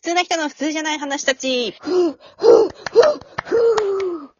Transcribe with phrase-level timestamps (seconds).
[0.00, 1.72] 普通な人の普通じゃない話たち。
[1.72, 2.70] ふう、ふう、ふう、
[3.44, 4.34] ふ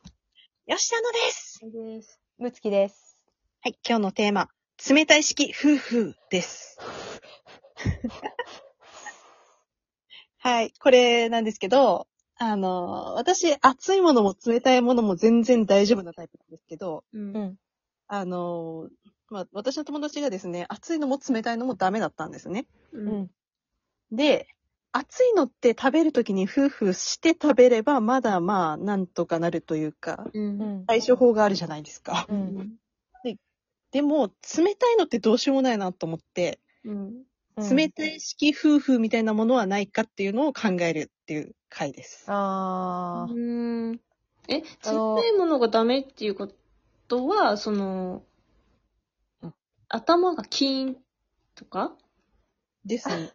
[0.66, 1.60] 吉田のです。
[1.62, 1.70] う。
[1.70, 2.18] です。
[2.38, 3.18] むつきです。
[3.60, 4.48] はい、今日のテーマ、
[4.88, 6.78] 冷たい式夫婦です。
[10.38, 12.06] はい、これなんですけど、
[12.38, 17.56] あの、私、熱いものも冷たいものも全然大丈夫なタイプなんですけど、うんん。
[18.06, 18.88] あの、
[19.28, 22.66] まあ、私の友達がですね、熱いのも冷たいのもダメだったんですね。
[22.92, 23.30] ううんん。
[24.10, 24.48] で、
[24.92, 30.26] 熱いのって食べるときに夫婦して食べれば、まだまあ、なんとかなるというか。
[30.86, 32.26] 対処法があるじゃないですか。
[32.28, 32.76] うん。
[33.92, 37.24] でも、冷たいのってどうしようもないなと思って、うん。
[37.56, 42.24] 冷たい式夫婦みたいなものはないかっていうのを考えるっていう回です。
[42.28, 43.34] あー。
[43.34, 44.00] うん。
[44.48, 46.48] え、冷たいものがダメっていうこ
[47.08, 48.22] とは、その
[49.42, 49.54] うん、
[49.88, 50.96] 頭がキーン
[51.54, 51.96] とか？
[52.84, 53.30] ですね。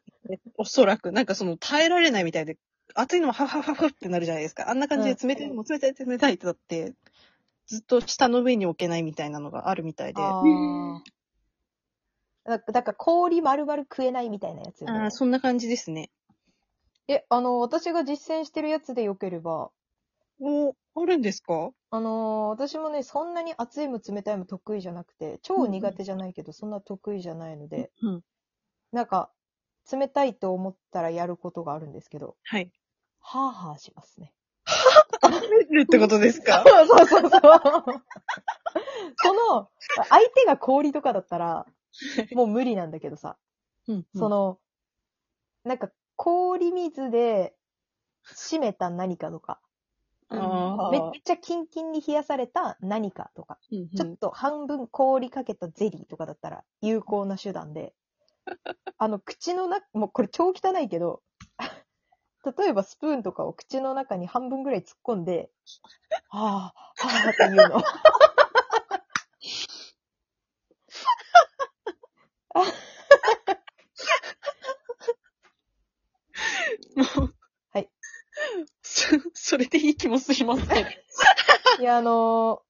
[0.58, 2.58] おそらく、なんかその耐えられないみたいで、
[2.96, 4.70] 熱いのもハフハフハフってなるじゃないですか。
[4.70, 6.94] あんな感じで冷たいのも冷たい冷たいってなって、
[7.68, 10.22] ずっと下の上に置けないみたいなのがあるみたいで。
[10.22, 11.16] ああー。
[12.46, 15.10] だだから氷丸々食えないみたいなやつよねあー、。
[15.12, 16.12] そんな感じですね。
[17.08, 19.72] え、あの、私が実践してるやつでよければ、
[20.40, 21.72] お、あるんですか？
[21.92, 28.22] あのー私もね、そんなに熱いも冷たいも得意じゃなくて、超苦手じゃないけど、そんな得意じゃないので、うん。
[28.92, 29.32] なんか、
[29.92, 32.72] 冷たいと思ったらやることがあるんですけど、はい。
[33.20, 34.34] はぁはぁしますね。
[35.72, 36.64] るってことですか？
[36.68, 37.42] そうそうそうそう。
[39.18, 39.70] その、
[40.10, 41.66] 相手が氷とかだったら、
[42.34, 43.38] もう無理なんだけどさ、
[43.88, 44.60] うんそ、の、
[45.64, 47.56] なんか氷水で
[48.36, 49.60] 締めた何かとか、
[50.30, 50.92] あー。
[50.92, 53.90] めっちゃキンキンに冷やされた何かとか、うん。
[53.96, 57.94] ちょっと半分氷かけたゼリーとかだったら有効な手段で、
[58.98, 61.22] あの、口の中、もうこれ超汚いけど、
[62.58, 65.50] 例えばスプーンとかを口の中に半分ぐらい突っ込んで、
[66.30, 67.82] はぁ、はぁっていうの。
[76.96, 77.36] もう
[77.72, 77.90] はい。
[78.82, 80.90] そ、それでいい気もしますけど。
[81.82, 82.66] いや、あのー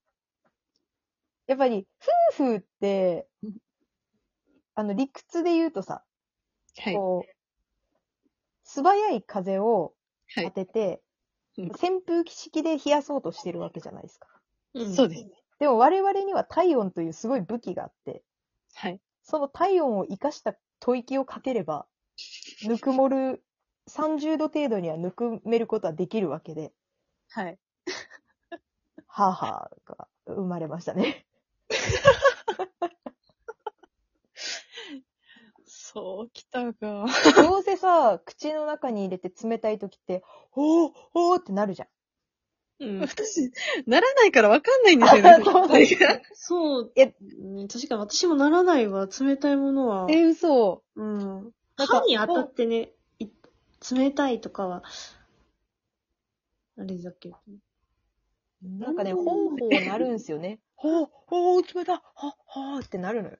[1.47, 1.87] やっぱり、
[2.33, 3.27] 夫婦って、
[4.75, 6.05] あの、理屈で言うとさ、
[6.77, 6.95] はい。
[6.95, 7.35] こう、
[8.63, 9.95] 素早い風を
[10.35, 10.51] 当はい。
[10.51, 11.01] てて、
[11.57, 14.27] うん扇風機式で冷やそうとしてるわけじゃないですか。
[14.95, 15.27] そうです。
[15.59, 18.23] でも我々には体温というすごい武器があって、
[18.73, 19.01] はい。
[19.23, 21.87] その体温を生かした吐息をかければ、
[22.61, 23.43] ぬくもる、
[23.87, 26.73] 30度程度にはぬくめることはできるわけで、
[27.29, 27.59] はい。
[29.07, 31.25] はぁはぁが生まれましたね。
[35.95, 36.73] そうきたが。
[36.73, 37.05] ど
[37.59, 41.87] うせさ、口の中に入れて冷たい時って、ほーほーってなるじゃん。
[42.83, 42.99] うん。
[42.99, 43.49] 私、
[43.87, 46.21] ならないからわかんないんですよね。
[46.33, 46.91] そう。
[46.97, 47.13] えね
[47.71, 49.07] 確かに私もならないわ。
[49.07, 50.07] 冷たいものは。
[50.11, 50.83] え、嘘。
[50.97, 51.51] うん。
[51.77, 53.27] 歯に当たってね、い
[53.95, 54.83] 冷たいとかは、
[56.77, 57.37] あれだけど。
[58.61, 59.23] なんかね、ほう
[59.57, 60.59] ほうなるんすよね。
[60.75, 63.37] ほう、ほう、冷たい、は、はーってなるのよ。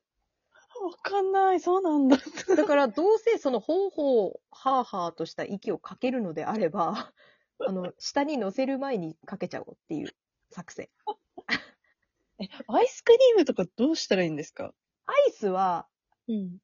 [0.85, 1.59] わかんない。
[1.59, 2.17] そうなんだ。
[2.55, 7.13] だから、どうせそのほうほう、はーはーとした息をかけるのであれば、
[7.67, 10.15] あの、下に乗せる前にかけちゃおうっていう
[10.51, 10.89] 作戦。
[12.39, 14.73] え、アイスクリームとかどうしたらいいんですか？
[15.05, 15.87] アイスは、
[16.27, 16.57] うん。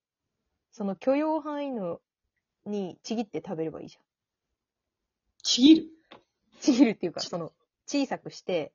[0.71, 2.01] その許容範囲の、
[2.65, 4.03] にちぎって食べればいいじゃん。
[5.43, 5.87] ちぎる？
[6.59, 7.53] ちぎるっていうか、その、
[7.87, 8.73] 小さくして、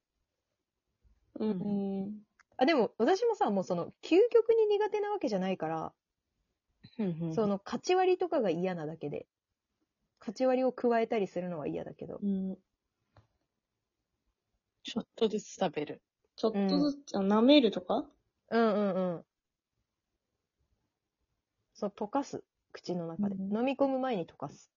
[1.39, 1.45] う。
[1.45, 2.27] うんん。
[2.59, 5.95] あ、でも、私もさ、もうその、究極に苦手なわけじゃないから、
[7.31, 9.29] その、カチ割りとかが嫌なだけで、
[10.21, 12.59] カチ割りを加えたりするのは嫌だけど、うん。
[14.85, 16.03] ちょっとずつ食べる。
[16.35, 18.09] ちょっとずつ、あ舐めるとか？
[18.51, 19.27] うんうんうん。
[21.75, 22.45] そう、溶かす。
[22.73, 23.37] 口の中で。
[23.39, 24.73] うん飲み込む前に溶かす。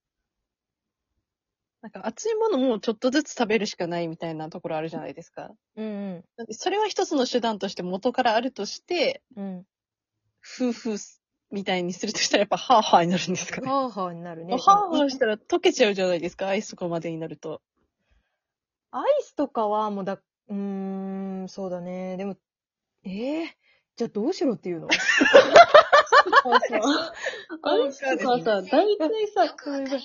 [1.81, 5.51] なんか熱いものもちょっとずつ食べるしかないみたいなところあるじゃないですか。
[5.77, 6.45] うんうん。
[6.51, 9.65] それは一つの手段として元からあるとして、うん。
[10.43, 10.95] 夫婦
[11.51, 13.69] みたいにするとしたらやっぱハーハーになるんですかね。
[13.69, 14.57] はーはーになるね。
[14.57, 17.61] ハーハーしたら溶けちゃうじゃないですか、アイスとかまでになると。
[18.91, 22.17] アイスとかはもうだ、うーん、そうだね。
[22.17, 22.35] でも、
[23.03, 23.57] ええ
[23.95, 24.87] じゃあどうしろっていうの？
[27.63, 30.01] アイスとかさ、大体さ、ごめんなさい。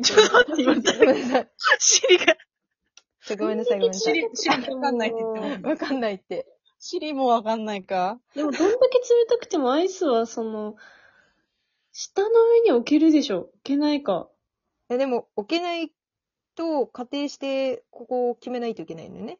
[0.00, 1.50] ちょっと待って、今、ごめんなさい。
[1.78, 2.36] シリが、
[3.24, 4.14] ちょごめんなさい、ごめんなさい。
[4.14, 5.68] シリ、シリわかんないって言っても。
[5.68, 6.46] わかんないって。
[6.78, 8.18] シリもわかんないか。
[8.34, 10.74] でもどんだけ冷たくてもアイスはその、
[11.92, 14.28] 下の上に置けるでしょ置けないか。
[14.88, 15.92] え、でも、置けない
[16.56, 19.38] と仮定して、ここを決めないといけないんだよね。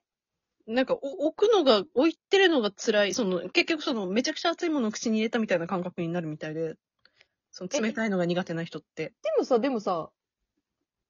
[0.66, 3.14] なんか、お置くのが、置いてるのが辛い。
[3.14, 6.74] その、結局その、めちゃくちゃ熱いものを口に入れたみたいな感覚になるみたいで、
[7.50, 9.06] その、冷たいのが苦手な人って。
[9.06, 10.10] でもさ、でもさ、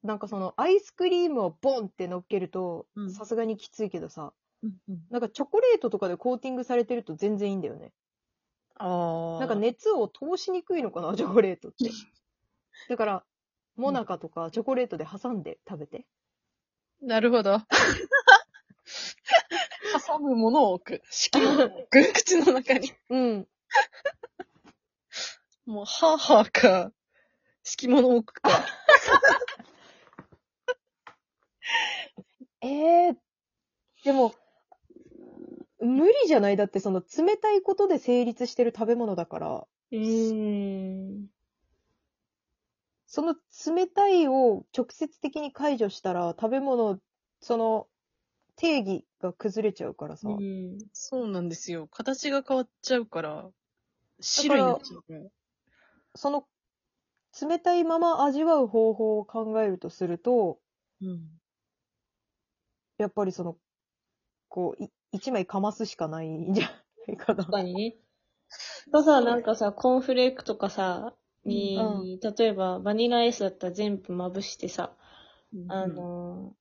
[0.03, 4.33] なんかその、アイスクリームをボンって乗っけるとう、んさすがにきついけどさ、
[4.63, 5.03] うんうん。
[5.11, 7.93] なんかチョコレートとかでコーティングされてると全然いいんだよね。
[8.77, 9.41] ああ。
[9.41, 11.77] なんか、熱を通しにくいのかな、 チョコレートって。
[12.89, 13.25] だから、
[13.77, 16.07] モナカとかチョコレートで挟んで食べて。
[17.01, 17.61] なるほど。
[20.07, 21.03] 挟むものを置く。
[21.11, 22.13] 敷物を置く。
[22.13, 22.93] 口の中に。
[23.09, 23.49] うん。
[25.67, 26.93] もう、はぁはぁか、
[27.63, 28.51] 敷物を置くか。
[32.61, 33.17] ええ
[34.05, 34.35] でも、
[35.81, 36.57] 無理じゃない？
[36.57, 40.33] だってその冷たいことで成立してる食べ物だから、うー
[41.21, 41.29] ん。
[43.07, 43.35] その
[43.67, 46.99] 冷たいを直接的に解除したら食べ物、
[47.41, 47.87] その
[48.57, 50.31] 定義が崩れちゃうからさ。
[50.31, 50.79] うん。
[50.93, 51.89] そうなんですよ。
[51.89, 53.51] 形が変わっちゃうから、
[54.21, 55.05] 白になっちゃう。
[56.15, 56.47] その
[57.41, 60.59] 冷たいまま味わう方法を考えるとすると、
[61.01, 61.42] うん。
[63.03, 63.57] やっぱりその、
[64.49, 66.71] こう、い一枚かますしかないんじゃ
[67.09, 67.51] ないかな確。
[67.53, 67.97] かにね。
[68.93, 71.15] とさ、なんかさ、コーンフレークとかさ、
[71.45, 74.97] に、例えばバニラアイスだったら全部まぶしてさ、
[75.69, 76.57] あの、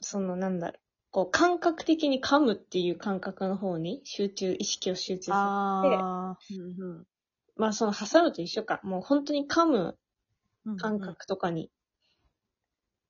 [0.00, 0.80] そのなんだろう、
[1.10, 8.80] こう感覚的に噛むっていう感覚の方に集中、意識を集中さあうんうん、せて、まあその挟むと一緒か。
[8.82, 9.98] もう本当に噛む
[10.64, 10.98] うん感。
[11.00, 11.70] 覚とかに、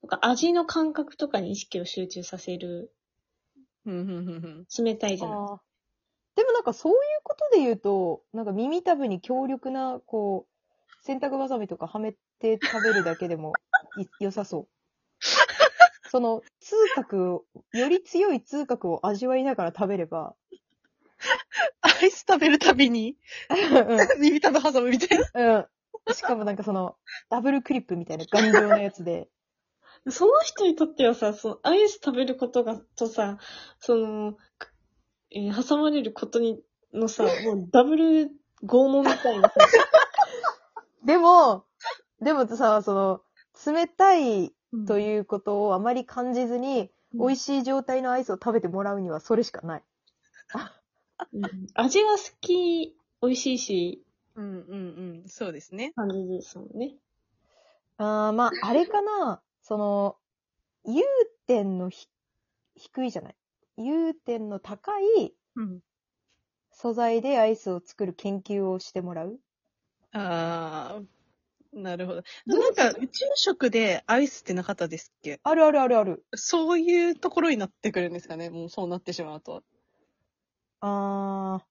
[0.07, 2.93] とか味の感覚とかに意識を集中させる、
[3.85, 5.59] うんうんうんうんー冷たいじゃないあー。
[6.37, 13.53] でもなんかそういうことで言うと、なんか耳たぶに強力な、こう、洗濯バサミとかはめて食べるだけでも
[13.99, 14.69] い 良さそう。
[16.11, 20.37] その、痛覚を、より強い痛覚を味わいながら食べれば、
[21.81, 23.17] アイス食べるたびに、
[23.51, 25.43] う 耳たぶ挟むみたいな。
[25.43, 25.57] ん。
[25.57, 25.59] う
[26.11, 26.15] ん。
[26.15, 26.97] しかもなんかその、
[27.29, 29.29] ダブルクリップみたいな頑丈なやつで、
[30.11, 33.39] その人にとってはさ、そのアイス食べることが、とさ、
[33.81, 34.73] その、く
[35.31, 36.63] えー挟まれることに、
[36.93, 38.31] のさ、もうダブル
[38.65, 39.55] 拷問みたいなさ、
[41.05, 41.65] でも、
[42.21, 43.23] でもさ、その、
[43.75, 44.55] 冷たい
[44.87, 45.01] とう。
[45.01, 49.83] いうことをあまり感じずに、うん美味しい状態のアイスを食べてもらうにはそれしかない。
[51.33, 54.05] うん味が好き、美味しいし、
[54.35, 55.29] うんうんうん。
[55.29, 55.93] そうですね。
[55.95, 56.97] 感じですもんね。
[57.99, 60.17] あーまあ、あれかな、その、
[60.85, 61.03] 融
[61.49, 62.07] 点のひ
[62.77, 63.37] 低いじゃない。
[63.77, 65.81] 融点の高いうん。
[66.71, 69.41] 素材でアイスを作る研究をしてもらう
[70.13, 71.03] ああ、
[71.73, 72.23] なるほど。
[72.47, 75.41] なんか、宇宙食でアイスってなかったですっけ？
[75.43, 76.25] あるあるあるある。
[76.35, 78.51] そういうところになってくるんですかね？
[78.51, 79.65] もうそうなってしまうと。
[80.81, 81.67] あー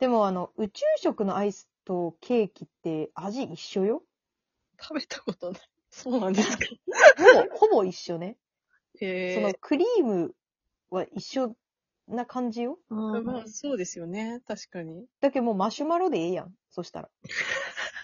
[0.00, 4.04] でもあの、宇宙食のアイスとケーキって味一緒よ
[4.80, 5.60] 食べたことない。
[5.90, 6.64] そうなんですか？
[7.88, 8.36] 一緒ね。
[9.00, 9.34] へえ。
[9.34, 10.34] そのクリーム
[10.90, 11.56] は一緒
[12.08, 12.78] な感じよ。
[12.88, 14.40] まあ、そうですよね。
[14.46, 15.06] 確かに。
[15.20, 16.54] だけどもうマシュマロでええやん。
[16.70, 17.10] そしたら。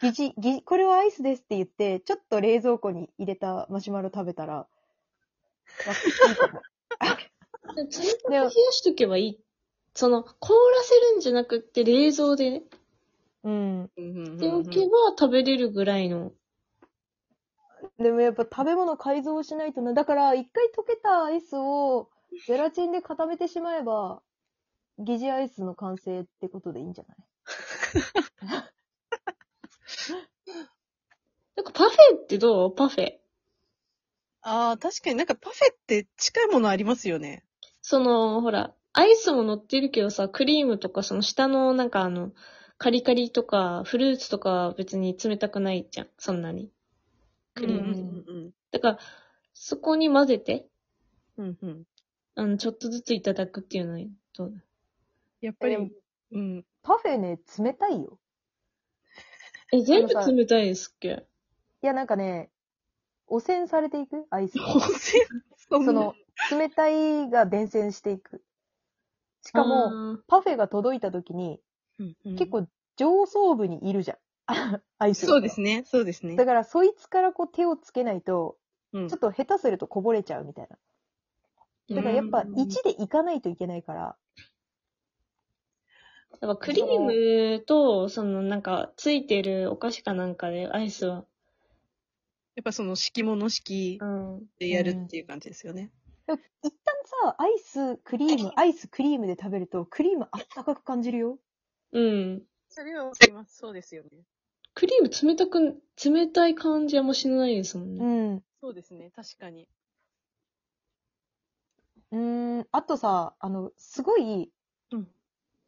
[0.02, 4.66] 疑似、疑似、これはアイスですって言って、ちょっと冷蔵庫に入れたマシュマロ食べたら、わ
[6.26, 6.62] いいかも。
[7.76, 9.40] 冷たく冷やしとけばいい。
[9.94, 12.62] その、凍らせるんじゃなくって冷蔵で
[13.44, 13.90] うん。
[13.96, 16.32] しておけば食べれるぐらいの。
[17.98, 19.92] でもやっぱ食べ物改造しないとな。
[19.92, 22.10] だから、一回溶けたアイスを
[22.46, 24.20] ゼラチンで固めてしまえば、
[24.98, 27.16] 疑似アイスの完成ってことでいいんじゃない？
[31.56, 32.74] なんかパフェってどう？
[32.74, 33.14] パフェ。
[34.42, 37.44] ああ、確かになんかパフェって近いものありますよね。
[37.80, 42.32] その、ほら、アイスも乗ってるけどさ、クリームとかその下のなんかあの、
[42.78, 46.08] カリカリとかフルーツとかは別に冷たくないじゃん。
[46.18, 46.70] そんなに。
[47.54, 48.24] クリーム。
[48.26, 48.98] うんだから、
[49.52, 50.66] そこに混ぜて、
[51.38, 51.58] うんうん。
[51.62, 51.84] うんうん。
[52.36, 54.00] あの、ちょっとずついただくっていうのは
[54.36, 54.60] どうだ？
[55.40, 56.64] やっぱりうん。
[56.82, 58.18] パフェね、冷たいよ。
[59.72, 61.26] え、全部冷たいですっけ？
[61.82, 62.50] いや、なんかね、
[63.26, 64.26] 汚染されていく？
[64.30, 64.64] アイスが。
[64.66, 66.14] 温泉その、
[66.50, 68.42] 冷たいが伝染していく。
[69.42, 71.60] しかも、も、パフェが届いた時に、
[71.98, 74.16] うんうん結構上層部にいるじゃん。
[74.98, 75.32] アイスが。
[75.32, 75.84] そうですね。
[75.86, 76.44] そうですねだ。
[76.44, 78.56] から、そいつからこう手をつけないと、
[78.92, 80.78] うんちょっと下手するとこぼれちゃうみたいな。
[81.90, 84.16] だからやっぱうん1でいかないといけないから、
[86.40, 87.00] やっぱクリー
[87.56, 91.24] ムと、そのなんか、ついてるお菓子かなんかでアイスは、
[92.56, 94.42] やっぱその敷物式うん。
[94.58, 95.90] でやるっていう感じですよね。
[96.26, 101.38] でも一旦さ、アイス、クリーム、アイス、クリームで食べると、クリームあったかく感じるよ。
[101.92, 102.42] うん。
[102.74, 103.56] それはわかります。
[103.56, 104.10] そうですよね。
[104.74, 108.34] クリーム冷たく、冷たい感じあんましないですもんうね。
[108.34, 108.42] ん。
[108.60, 109.12] そうですね。
[109.14, 109.68] 確かに。
[112.10, 114.50] うーん、あとさ、あの、すごい、
[114.90, 115.08] うん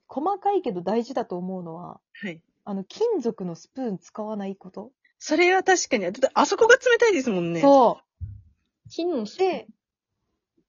[0.09, 2.41] 細かいけど大事だと思うのは、はい。
[2.65, 4.93] あの、金属のスプーン使わないこと。
[5.19, 6.05] それは確かに。
[6.05, 7.61] だってあそこが冷たいですもんね。
[7.61, 8.25] そう。
[8.89, 9.51] 金のスプーン？
[9.51, 9.67] で、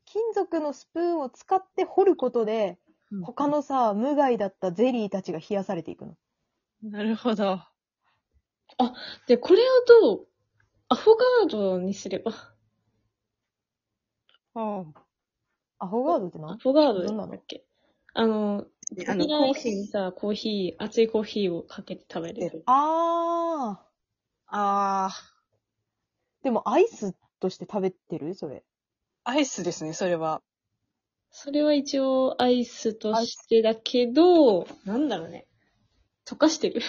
[0.06, 2.80] 金属のスプーンを使って掘ることで、
[3.12, 6.18] うん他のさ、無害だったゼリーたちが冷やされていくの。
[6.84, 7.62] なるほど。
[9.28, 9.66] で、これを
[10.02, 10.28] どう、
[10.90, 12.32] アフォガードにすれば？
[14.54, 14.86] あ
[15.80, 17.32] アフォガードってア何フォガードどんなの？
[17.32, 17.64] だっけ？
[18.14, 18.66] あの、
[19.08, 19.76] あの、バニラアイスコーヒー。
[19.76, 22.40] にさ、コーヒー、熱いコーヒーをかけて食べる。
[22.40, 22.64] 出る。
[22.68, 23.88] あー。
[24.50, 25.10] あ
[26.44, 28.34] でもアイスとして食べてる？
[28.36, 28.64] それ。
[29.24, 29.32] あ。
[29.32, 30.42] アイスですね、それは。
[31.32, 35.46] それは一応アイスとしてだけど、なんだろうね。
[36.28, 36.82] 溶かしてる。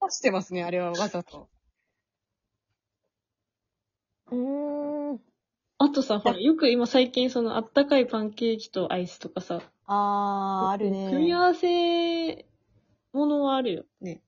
[0.00, 1.48] 干してますね、あれはわざと。
[4.30, 5.20] うーん。
[5.78, 11.10] あとさ、ほら、よく今最近そのあったかいパンケーキとアイスとかさ、あー、あるね。
[11.10, 12.46] 組み合わせ
[13.12, 14.22] ものはあるよね。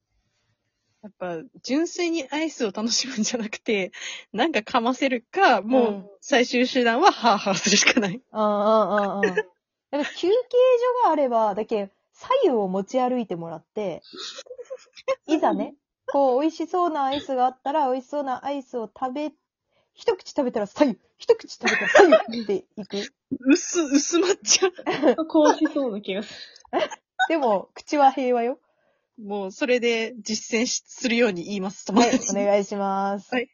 [1.02, 3.92] やっぱ、純粋にアイスを楽しむんじゃなくて、
[4.32, 8.20] なんかかませるか、もうんう、最終手段はハーハーするしかない。
[8.32, 9.34] うんうんうんうん。
[9.36, 9.48] だか
[9.90, 10.34] ら休憩
[11.02, 14.02] 所があれば、だけ左右を持ち歩いてもらって、
[15.28, 19.32] いざね、こう、美味しそうなアイスがあったら、美味しそうなアイスを食べ、
[19.94, 23.14] 一口食べたら左右、一口食べたら左右っていく。
[23.40, 24.68] 薄、薄まっちゃ
[25.16, 25.26] う。
[25.26, 26.34] こうしそうな気がす
[26.72, 26.80] る。
[27.28, 28.58] でも、口は平和よ。
[29.16, 32.18] もう、それで実践しするように言います、友はい。
[32.30, 33.32] お願いします。
[33.32, 33.48] はい